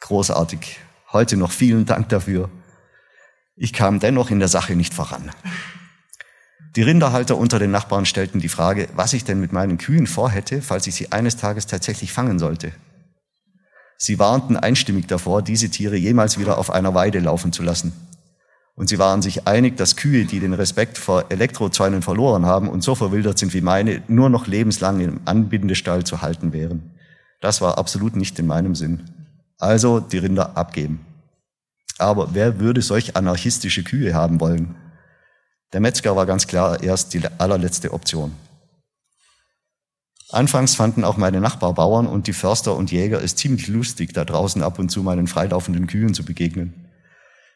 [0.01, 0.77] Großartig.
[1.11, 2.51] Heute noch vielen Dank dafür.
[3.55, 5.31] Ich kam dennoch in der Sache nicht voran.
[6.75, 10.61] Die Rinderhalter unter den Nachbarn stellten die Frage, was ich denn mit meinen Kühen vorhätte,
[10.61, 12.71] falls ich sie eines Tages tatsächlich fangen sollte.
[13.97, 17.91] Sie warnten einstimmig davor, diese Tiere jemals wieder auf einer Weide laufen zu lassen.
[18.73, 22.83] Und sie waren sich einig, dass Kühe, die den Respekt vor Elektrozäunen verloren haben und
[22.83, 26.91] so verwildert sind wie meine, nur noch lebenslang im Anbindestall zu halten wären.
[27.41, 29.03] Das war absolut nicht in meinem Sinn.
[29.59, 31.05] Also die Rinder abgeben.
[31.97, 34.75] Aber wer würde solch anarchistische Kühe haben wollen?
[35.73, 38.33] Der Metzger war ganz klar erst die allerletzte Option.
[40.29, 44.63] Anfangs fanden auch meine Nachbarbauern und die Förster und Jäger es ziemlich lustig, da draußen
[44.63, 46.73] ab und zu meinen freilaufenden Kühen zu begegnen.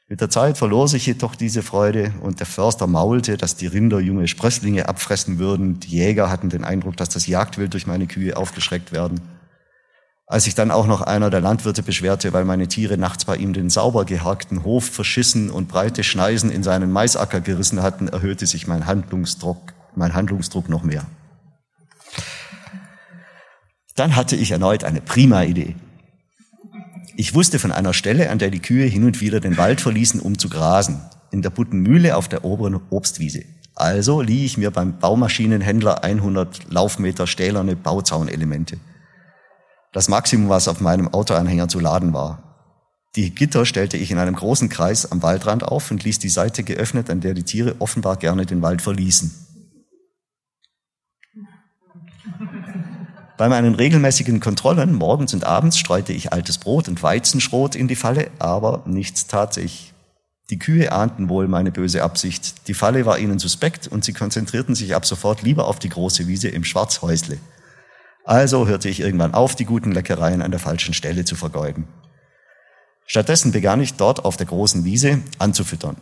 [0.08, 4.00] Mit der Zeit verlor sich jedoch diese Freude und der Förster maulte, dass die Rinder
[4.00, 5.80] junge Sprösslinge abfressen würden.
[5.80, 9.20] Die Jäger hatten den Eindruck, dass das Jagdwild durch meine Kühe aufgeschreckt werden.
[10.28, 13.54] Als sich dann auch noch einer der Landwirte beschwerte, weil meine Tiere nachts bei ihm
[13.54, 18.66] den sauber geharkten Hof verschissen und breite Schneisen in seinen Maisacker gerissen hatten, erhöhte sich
[18.66, 21.06] mein Handlungsdruck, mein Handlungsdruck noch mehr.
[23.94, 25.76] Dann hatte ich erneut eine prima Idee.
[27.16, 30.20] Ich wusste von einer Stelle, an der die Kühe hin und wieder den Wald verließen,
[30.20, 33.44] um zu grasen, in der Buttenmühle auf der oberen Obstwiese.
[33.76, 38.80] Also lieh ich mir beim Baumaschinenhändler 100 Laufmeter stählerne Bauzaunelemente
[39.96, 42.44] das Maximum, was auf meinem Autoanhänger zu laden war.
[43.16, 46.64] Die Gitter stellte ich in einem großen Kreis am Waldrand auf und ließ die Seite
[46.66, 49.34] geöffnet, an der die Tiere offenbar gerne den Wald verließen.
[53.38, 57.96] Bei meinen regelmäßigen Kontrollen morgens und abends streute ich altes Brot und Weizenschrot in die
[57.96, 59.94] Falle, aber nichts tat sich.
[60.50, 62.68] Die Kühe ahnten wohl meine böse Absicht.
[62.68, 66.28] Die Falle war ihnen suspekt und sie konzentrierten sich ab sofort lieber auf die große
[66.28, 67.38] Wiese im Schwarzhäusle.
[68.26, 71.88] Also hörte ich irgendwann auf, die guten Leckereien an der falschen Stelle zu vergeuden.
[73.06, 75.98] Stattdessen begann ich dort auf der großen Wiese anzufüttern.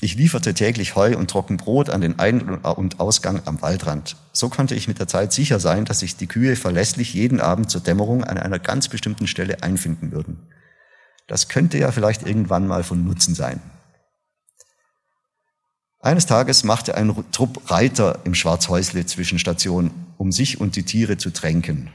[0.00, 4.16] Ich lieferte täglich Heu und Trockenbrot an den Ein- und Ausgang am Waldrand.
[4.32, 7.70] So konnte ich mit der Zeit sicher sein, dass sich die Kühe verlässlich jeden Abend
[7.70, 10.48] zur Dämmerung an einer ganz bestimmten Stelle einfinden würden.
[11.26, 13.62] Das könnte ja vielleicht irgendwann mal von Nutzen sein.
[16.04, 21.30] Eines Tages machte ein Trupp Reiter im Schwarzhäusle Zwischenstation, um sich und die Tiere zu
[21.30, 21.88] tränken.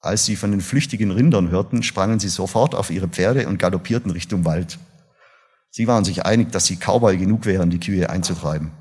[0.00, 4.10] Als sie von den flüchtigen Rindern hörten, sprangen sie sofort auf ihre Pferde und galoppierten
[4.10, 4.80] Richtung Wald.
[5.70, 8.72] Sie waren sich einig, dass sie Cowboy genug wären, die Kühe einzutreiben.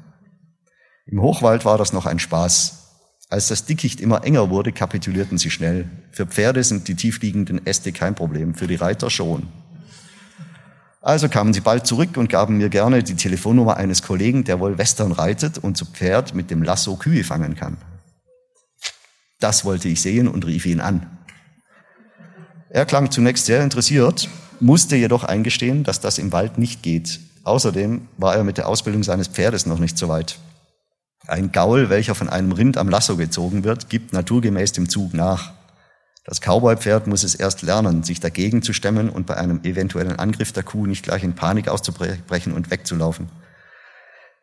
[1.06, 2.80] Im Hochwald war das noch ein Spaß.
[3.30, 5.88] Als das Dickicht immer enger wurde, kapitulierten sie schnell.
[6.12, 9.50] Für Pferde sind die tiefliegenden Äste kein Problem, für die Reiter schon.
[11.02, 14.78] Also kamen sie bald zurück und gaben mir gerne die Telefonnummer eines Kollegen, der wohl
[14.78, 17.78] Western reitet und zu Pferd mit dem Lasso Kühe fangen kann.
[19.40, 21.18] Das wollte ich sehen und rief ihn an.
[22.70, 27.20] Er klang zunächst sehr interessiert, musste jedoch eingestehen, dass das im Wald nicht geht.
[27.44, 30.38] Außerdem war er mit der Ausbildung seines Pferdes noch nicht so weit.
[31.26, 35.54] Ein Gaul, welcher von einem Rind am Lasso gezogen wird, gibt naturgemäß dem Zug nach.
[36.24, 40.52] Das Cowboy-Pferd muss es erst lernen, sich dagegen zu stemmen und bei einem eventuellen Angriff
[40.52, 43.30] der Kuh nicht gleich in Panik auszubrechen und wegzulaufen.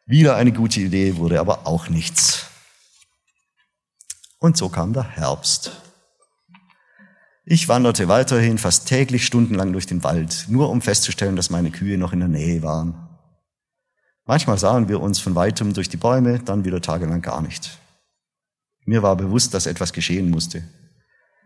[0.06, 2.46] Wieder eine gute Idee, wurde aber auch nichts.
[4.38, 5.72] Und so kam der Herbst.
[7.44, 11.96] Ich wanderte weiterhin fast täglich stundenlang durch den Wald, nur um festzustellen, dass meine Kühe
[11.96, 13.08] noch in der Nähe waren.
[14.26, 17.78] Manchmal sahen wir uns von weitem durch die Bäume, dann wieder tagelang gar nicht.
[18.84, 20.62] Mir war bewusst, dass etwas geschehen musste.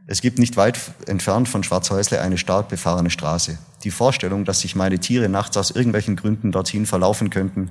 [0.07, 3.59] Es gibt nicht weit entfernt von Schwarzhäusle eine stark befahrene Straße.
[3.85, 7.71] Die Vorstellung, dass sich meine Tiere nachts aus irgendwelchen Gründen dorthin verlaufen könnten,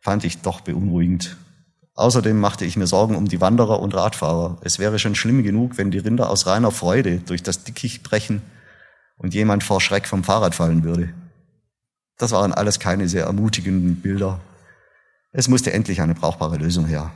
[0.00, 1.36] fand ich doch beunruhigend.
[1.94, 4.58] Außerdem machte ich mir Sorgen um die Wanderer und Radfahrer.
[4.60, 8.42] Es wäre schon schlimm genug, wenn die Rinder aus reiner Freude durch das Dickicht brechen
[9.16, 11.14] und jemand vor Schreck vom Fahrrad fallen würde.
[12.18, 14.40] Das waren alles keine sehr ermutigenden Bilder.
[15.32, 17.12] Es musste endlich eine brauchbare Lösung her.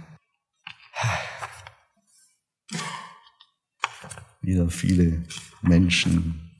[4.40, 5.22] Wieder viele
[5.62, 6.50] Menschen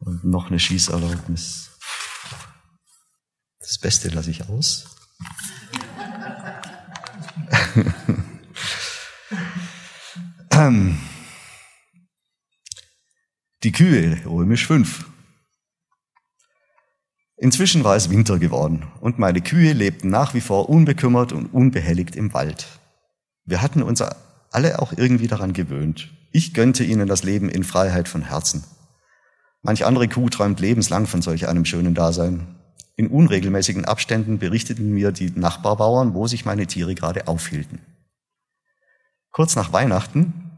[0.00, 1.70] und noch eine Schießerlaubnis.
[3.58, 4.96] Das Beste lasse ich aus.
[13.62, 15.06] Die Kühe, römisch 5.
[17.36, 22.16] Inzwischen war es Winter geworden und meine Kühe lebten nach wie vor unbekümmert und unbehelligt
[22.16, 22.66] im Wald.
[23.44, 24.16] Wir hatten unser
[24.50, 26.10] alle auch irgendwie daran gewöhnt.
[26.32, 28.64] Ich gönnte ihnen das Leben in Freiheit von Herzen.
[29.62, 32.56] Manch andere Kuh träumt lebenslang von solch einem schönen Dasein.
[32.96, 37.80] In unregelmäßigen Abständen berichteten mir die Nachbarbauern, wo sich meine Tiere gerade aufhielten.
[39.30, 40.50] Kurz nach Weihnachten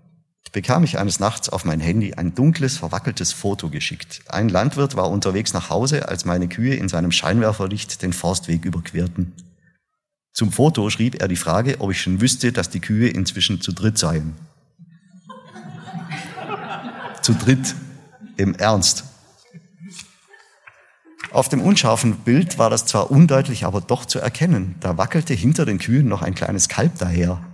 [0.52, 4.22] bekam ich eines Nachts auf mein Handy ein dunkles, verwackeltes Foto geschickt.
[4.28, 9.32] Ein Landwirt war unterwegs nach Hause, als meine Kühe in seinem Scheinwerferlicht den Forstweg überquerten.
[10.32, 13.72] Zum Foto schrieb er die Frage, ob ich schon wüsste, dass die Kühe inzwischen zu
[13.72, 14.34] dritt seien.
[17.22, 17.74] zu dritt.
[18.38, 19.04] Im Ernst.
[21.30, 24.74] Auf dem unscharfen Bild war das zwar undeutlich, aber doch zu erkennen.
[24.80, 27.44] Da wackelte hinter den Kühen noch ein kleines Kalb daher.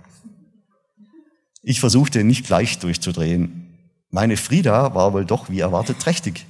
[1.61, 3.77] Ich versuchte nicht gleich durchzudrehen.
[4.09, 6.45] Meine Frieda war wohl doch wie erwartet trächtig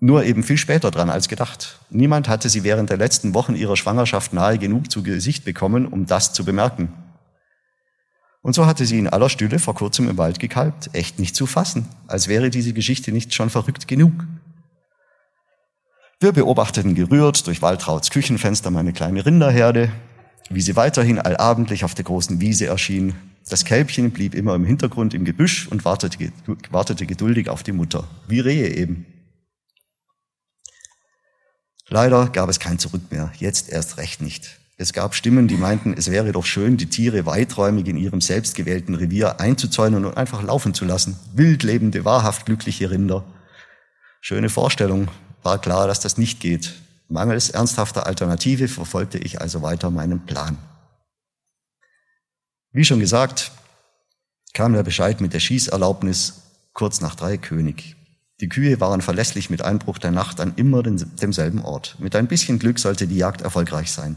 [0.00, 1.78] nur eben viel später dran als gedacht.
[1.90, 6.06] Niemand hatte sie während der letzten Wochen ihrer Schwangerschaft nahe genug zu Gesicht bekommen, um
[6.06, 6.92] das zu bemerken.
[8.42, 11.44] Und so hatte sie in aller Stille vor kurzem im Wald gekalbt, echt nicht zu
[11.46, 14.26] fassen, als wäre diese Geschichte nicht schon verrückt genug.
[16.20, 19.90] Wir beobachteten gerührt durch Waltrauts Küchenfenster meine kleine Rinderherde,
[20.48, 23.14] wie sie weiterhin allabendlich auf der großen Wiese erschien.
[23.48, 26.32] Das Kälbchen blieb immer im Hintergrund im Gebüsch und wartete,
[26.70, 29.06] wartete geduldig auf die Mutter, wie Rehe eben.
[31.90, 34.58] Leider gab es kein Zurück mehr, jetzt erst recht nicht.
[34.76, 38.94] Es gab Stimmen, die meinten, es wäre doch schön, die Tiere weiträumig in ihrem selbstgewählten
[38.94, 41.18] Revier einzuzäunen und einfach laufen zu lassen.
[41.34, 43.24] Wildlebende, wahrhaft glückliche Rinder.
[44.20, 45.08] Schöne Vorstellung,
[45.42, 46.74] war klar, dass das nicht geht.
[47.08, 50.56] Mangels ernsthafter Alternative verfolgte ich also weiter meinen Plan.
[52.72, 53.50] Wie schon gesagt,
[54.54, 57.96] kam der Bescheid mit der Schießerlaubnis kurz nach drei König.
[58.40, 61.96] Die Kühe waren verlässlich mit Einbruch der Nacht an immer demselben Ort.
[61.98, 64.16] Mit ein bisschen Glück sollte die Jagd erfolgreich sein.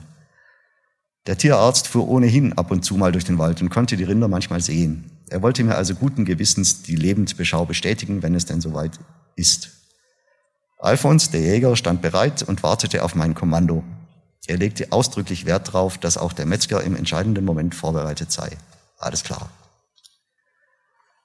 [1.27, 4.27] Der Tierarzt fuhr ohnehin ab und zu mal durch den Wald und konnte die Rinder
[4.27, 5.11] manchmal sehen.
[5.29, 8.99] Er wollte mir also guten Gewissens die Lebensbeschau bestätigen, wenn es denn soweit
[9.35, 9.71] ist.
[10.79, 13.83] Alfons, der Jäger, stand bereit und wartete auf mein Kommando.
[14.47, 18.49] Er legte ausdrücklich Wert darauf, dass auch der Metzger im entscheidenden Moment vorbereitet sei.
[18.97, 19.49] Alles klar.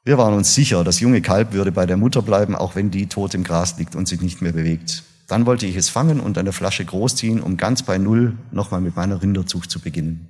[0.09, 3.09] Wir waren uns sicher, das junge Kalb würde bei der Mutter bleiben, auch wenn die
[3.09, 5.03] tot im Gras liegt und sich nicht mehr bewegt.
[5.27, 8.97] Dann wollte ich es fangen und eine Flasche großziehen, um ganz bei Null nochmal mit
[8.97, 10.27] meiner Rinderzucht zu beginnen.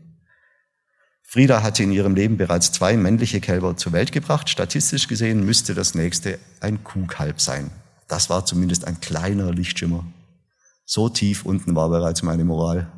[1.23, 4.49] Frieda hatte in ihrem Leben bereits zwei männliche Kälber zur Welt gebracht.
[4.49, 7.71] Statistisch gesehen müsste das nächste ein Kuhkalb sein.
[8.09, 10.05] Das war zumindest ein kleiner Lichtschimmer.
[10.87, 12.91] So tief unten war bereits meine Moral.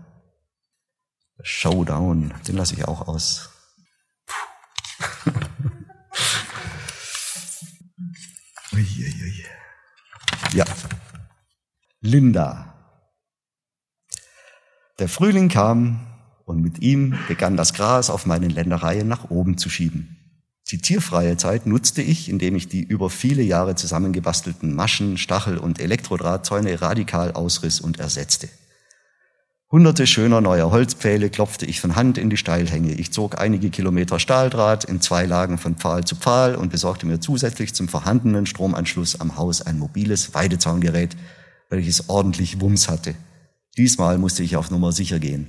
[1.43, 3.51] Showdown, den lasse ich auch aus.
[10.53, 10.65] ja.
[12.01, 12.75] Linda.
[14.99, 16.07] Der Frühling kam
[16.45, 20.17] und mit ihm begann das Gras auf meinen Ländereien nach oben zu schieben.
[20.71, 25.81] Die tierfreie Zeit nutzte ich, indem ich die über viele Jahre zusammengebastelten Maschen, Stachel und
[25.81, 28.49] Elektrodrahtzäune radikal ausriss und ersetzte.
[29.73, 32.93] Hunderte schöner neuer Holzpfähle klopfte ich von Hand in die Steilhänge.
[32.95, 37.21] Ich zog einige Kilometer Stahldraht in zwei Lagen von Pfahl zu Pfahl und besorgte mir
[37.21, 41.17] zusätzlich zum vorhandenen Stromanschluss am Haus ein mobiles Weidezaungerät,
[41.69, 43.15] welches ordentlich Wumms hatte.
[43.77, 45.49] Diesmal musste ich auf Nummer sicher gehen.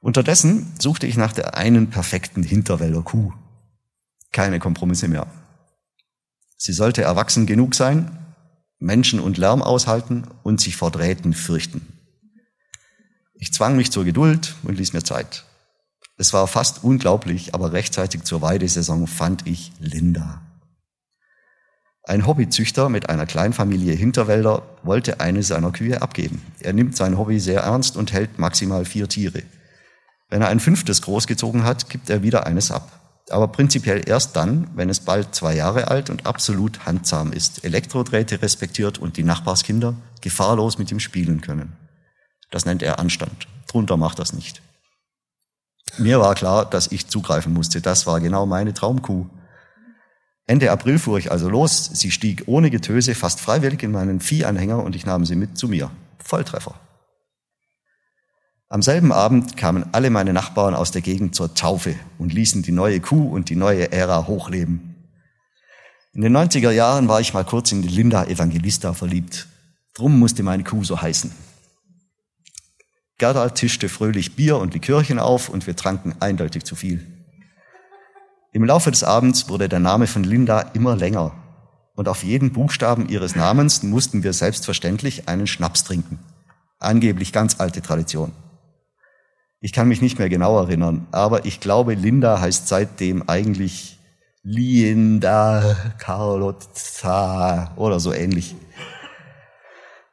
[0.00, 3.32] Unterdessen suchte ich nach der einen perfekten Hinterwälder Kuh.
[4.32, 5.28] Keine Kompromisse mehr.
[6.56, 8.18] Sie sollte erwachsen genug sein,
[8.80, 11.97] Menschen und Lärm aushalten und sich vor Drähten fürchten.
[13.40, 15.44] Ich zwang mich zur Geduld und ließ mir Zeit.
[16.16, 20.42] Es war fast unglaublich, aber rechtzeitig zur Weidesaison fand ich Linda.
[22.02, 26.42] Ein Hobbyzüchter mit einer Kleinfamilie Hinterwälder wollte eine seiner Kühe abgeben.
[26.58, 29.42] Er nimmt sein Hobby sehr ernst und hält maximal vier Tiere.
[30.28, 32.90] Wenn er ein fünftes großgezogen hat, gibt er wieder eines ab.
[33.30, 38.42] Aber prinzipiell erst dann, wenn es bald zwei Jahre alt und absolut handzahm ist, Elektrodrähte
[38.42, 41.76] respektiert und die Nachbarskinder gefahrlos mit ihm spielen können.
[42.50, 43.46] Das nennt er Anstand.
[43.66, 44.62] Drunter macht das nicht.
[45.98, 47.80] Mir war klar, dass ich zugreifen musste.
[47.80, 49.26] Das war genau meine Traumkuh.
[50.46, 51.90] Ende April fuhr ich also los.
[51.92, 55.68] Sie stieg ohne Getöse fast freiwillig in meinen Viehanhänger und ich nahm sie mit zu
[55.68, 55.90] mir.
[56.18, 56.74] Volltreffer.
[58.70, 62.72] Am selben Abend kamen alle meine Nachbarn aus der Gegend zur Taufe und ließen die
[62.72, 64.94] neue Kuh und die neue Ära hochleben.
[66.12, 69.46] In den 90er Jahren war ich mal kurz in die Linda Evangelista verliebt.
[69.94, 71.30] Drum musste meine Kuh so heißen.
[73.18, 77.04] Gerda tischte fröhlich Bier und Likörchen auf und wir tranken eindeutig zu viel.
[78.52, 81.32] Im Laufe des Abends wurde der Name von Linda immer länger
[81.96, 86.20] und auf jeden Buchstaben ihres Namens mussten wir selbstverständlich einen Schnaps trinken.
[86.78, 88.30] Angeblich ganz alte Tradition.
[89.60, 93.98] Ich kann mich nicht mehr genau erinnern, aber ich glaube, Linda heißt seitdem eigentlich
[94.44, 98.54] Linda Carlotta oder so ähnlich.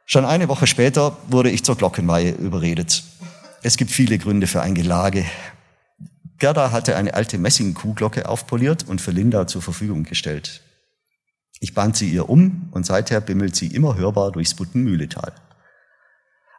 [0.06, 3.04] Schon eine Woche später wurde ich zur Glockenweihe überredet.
[3.64, 5.26] Es gibt viele Gründe für ein Gelage.
[6.38, 10.62] Gerda hatte eine alte Messingkuhglocke aufpoliert und für Linda zur Verfügung gestellt.
[11.60, 15.34] Ich band sie ihr um und seither bimmelt sie immer hörbar durchs Buttenmühletal.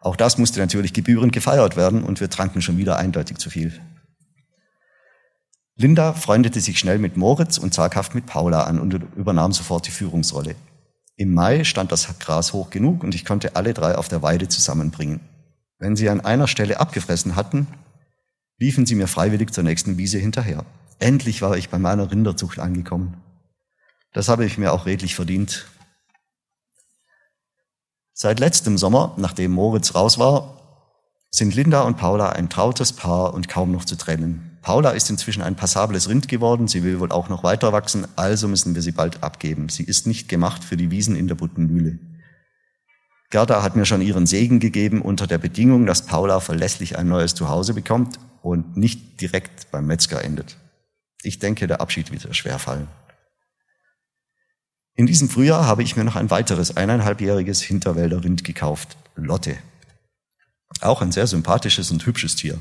[0.00, 3.80] Auch das musste natürlich gebührend gefeiert werden und wir tranken schon wieder eindeutig zu viel.
[5.76, 9.90] Linda freundete sich schnell mit Moritz und zaghaft mit Paula an und übernahm sofort die
[9.92, 10.56] Führungsrolle.
[11.16, 14.48] Im Mai stand das Gras hoch genug und ich konnte alle drei auf der Weide
[14.48, 15.20] zusammenbringen.
[15.78, 17.66] Wenn sie an einer Stelle abgefressen hatten,
[18.58, 20.64] liefen sie mir freiwillig zur nächsten Wiese hinterher.
[20.98, 23.16] Endlich war ich bei meiner Rinderzucht angekommen.
[24.12, 25.66] Das habe ich mir auch redlich verdient.
[28.12, 30.56] Seit letztem Sommer, nachdem Moritz raus war,
[31.30, 34.45] sind Linda und Paula ein trautes Paar und kaum noch zu trennen.
[34.66, 38.48] Paula ist inzwischen ein passables Rind geworden, sie will wohl auch noch weiter wachsen, also
[38.48, 39.68] müssen wir sie bald abgeben.
[39.68, 42.00] Sie ist nicht gemacht für die Wiesen in der Buttenmühle.
[43.30, 47.36] Gerda hat mir schon ihren Segen gegeben unter der Bedingung, dass Paula verlässlich ein neues
[47.36, 50.56] Zuhause bekommt und nicht direkt beim Metzger endet.
[51.22, 52.88] Ich denke, der Abschied wird ihr schwerfallen.
[54.96, 59.58] In diesem Frühjahr habe ich mir noch ein weiteres eineinhalbjähriges Hinterwälder Rind gekauft, Lotte.
[60.80, 62.58] Auch ein sehr sympathisches und hübsches Tier.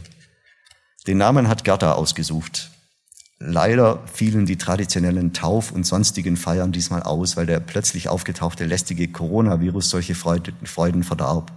[1.08, 2.72] Den Namen hat Gerda ausgesucht.
[3.38, 9.08] Leider fielen die traditionellen Tauf- und sonstigen Feiern diesmal aus, weil der plötzlich aufgetauchte lästige
[9.08, 11.52] Coronavirus solche Freuden verdarb.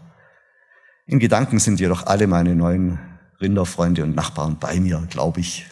[1.06, 2.98] In Gedanken sind jedoch alle meine neuen
[3.40, 5.66] Rinderfreunde und Nachbarn bei mir, glaube ich.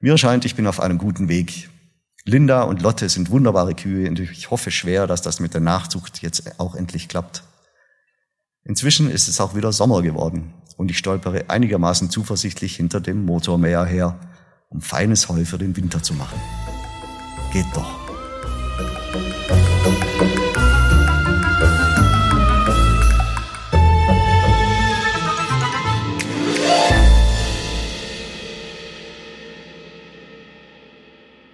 [0.00, 1.68] Mir scheint, ich bin auf einem guten Weg.
[2.24, 6.22] Linda und Lotte sind wunderbare Kühe und ich hoffe schwer, dass das mit der Nachzucht
[6.22, 7.44] jetzt auch endlich klappt.
[8.64, 13.84] Inzwischen ist es auch wieder Sommer geworden und ich stolpere einigermaßen zuversichtlich hinter dem Motormäher
[13.84, 14.18] her,
[14.68, 16.40] um feines Heu für den Winter zu machen.
[17.52, 18.04] Geht doch.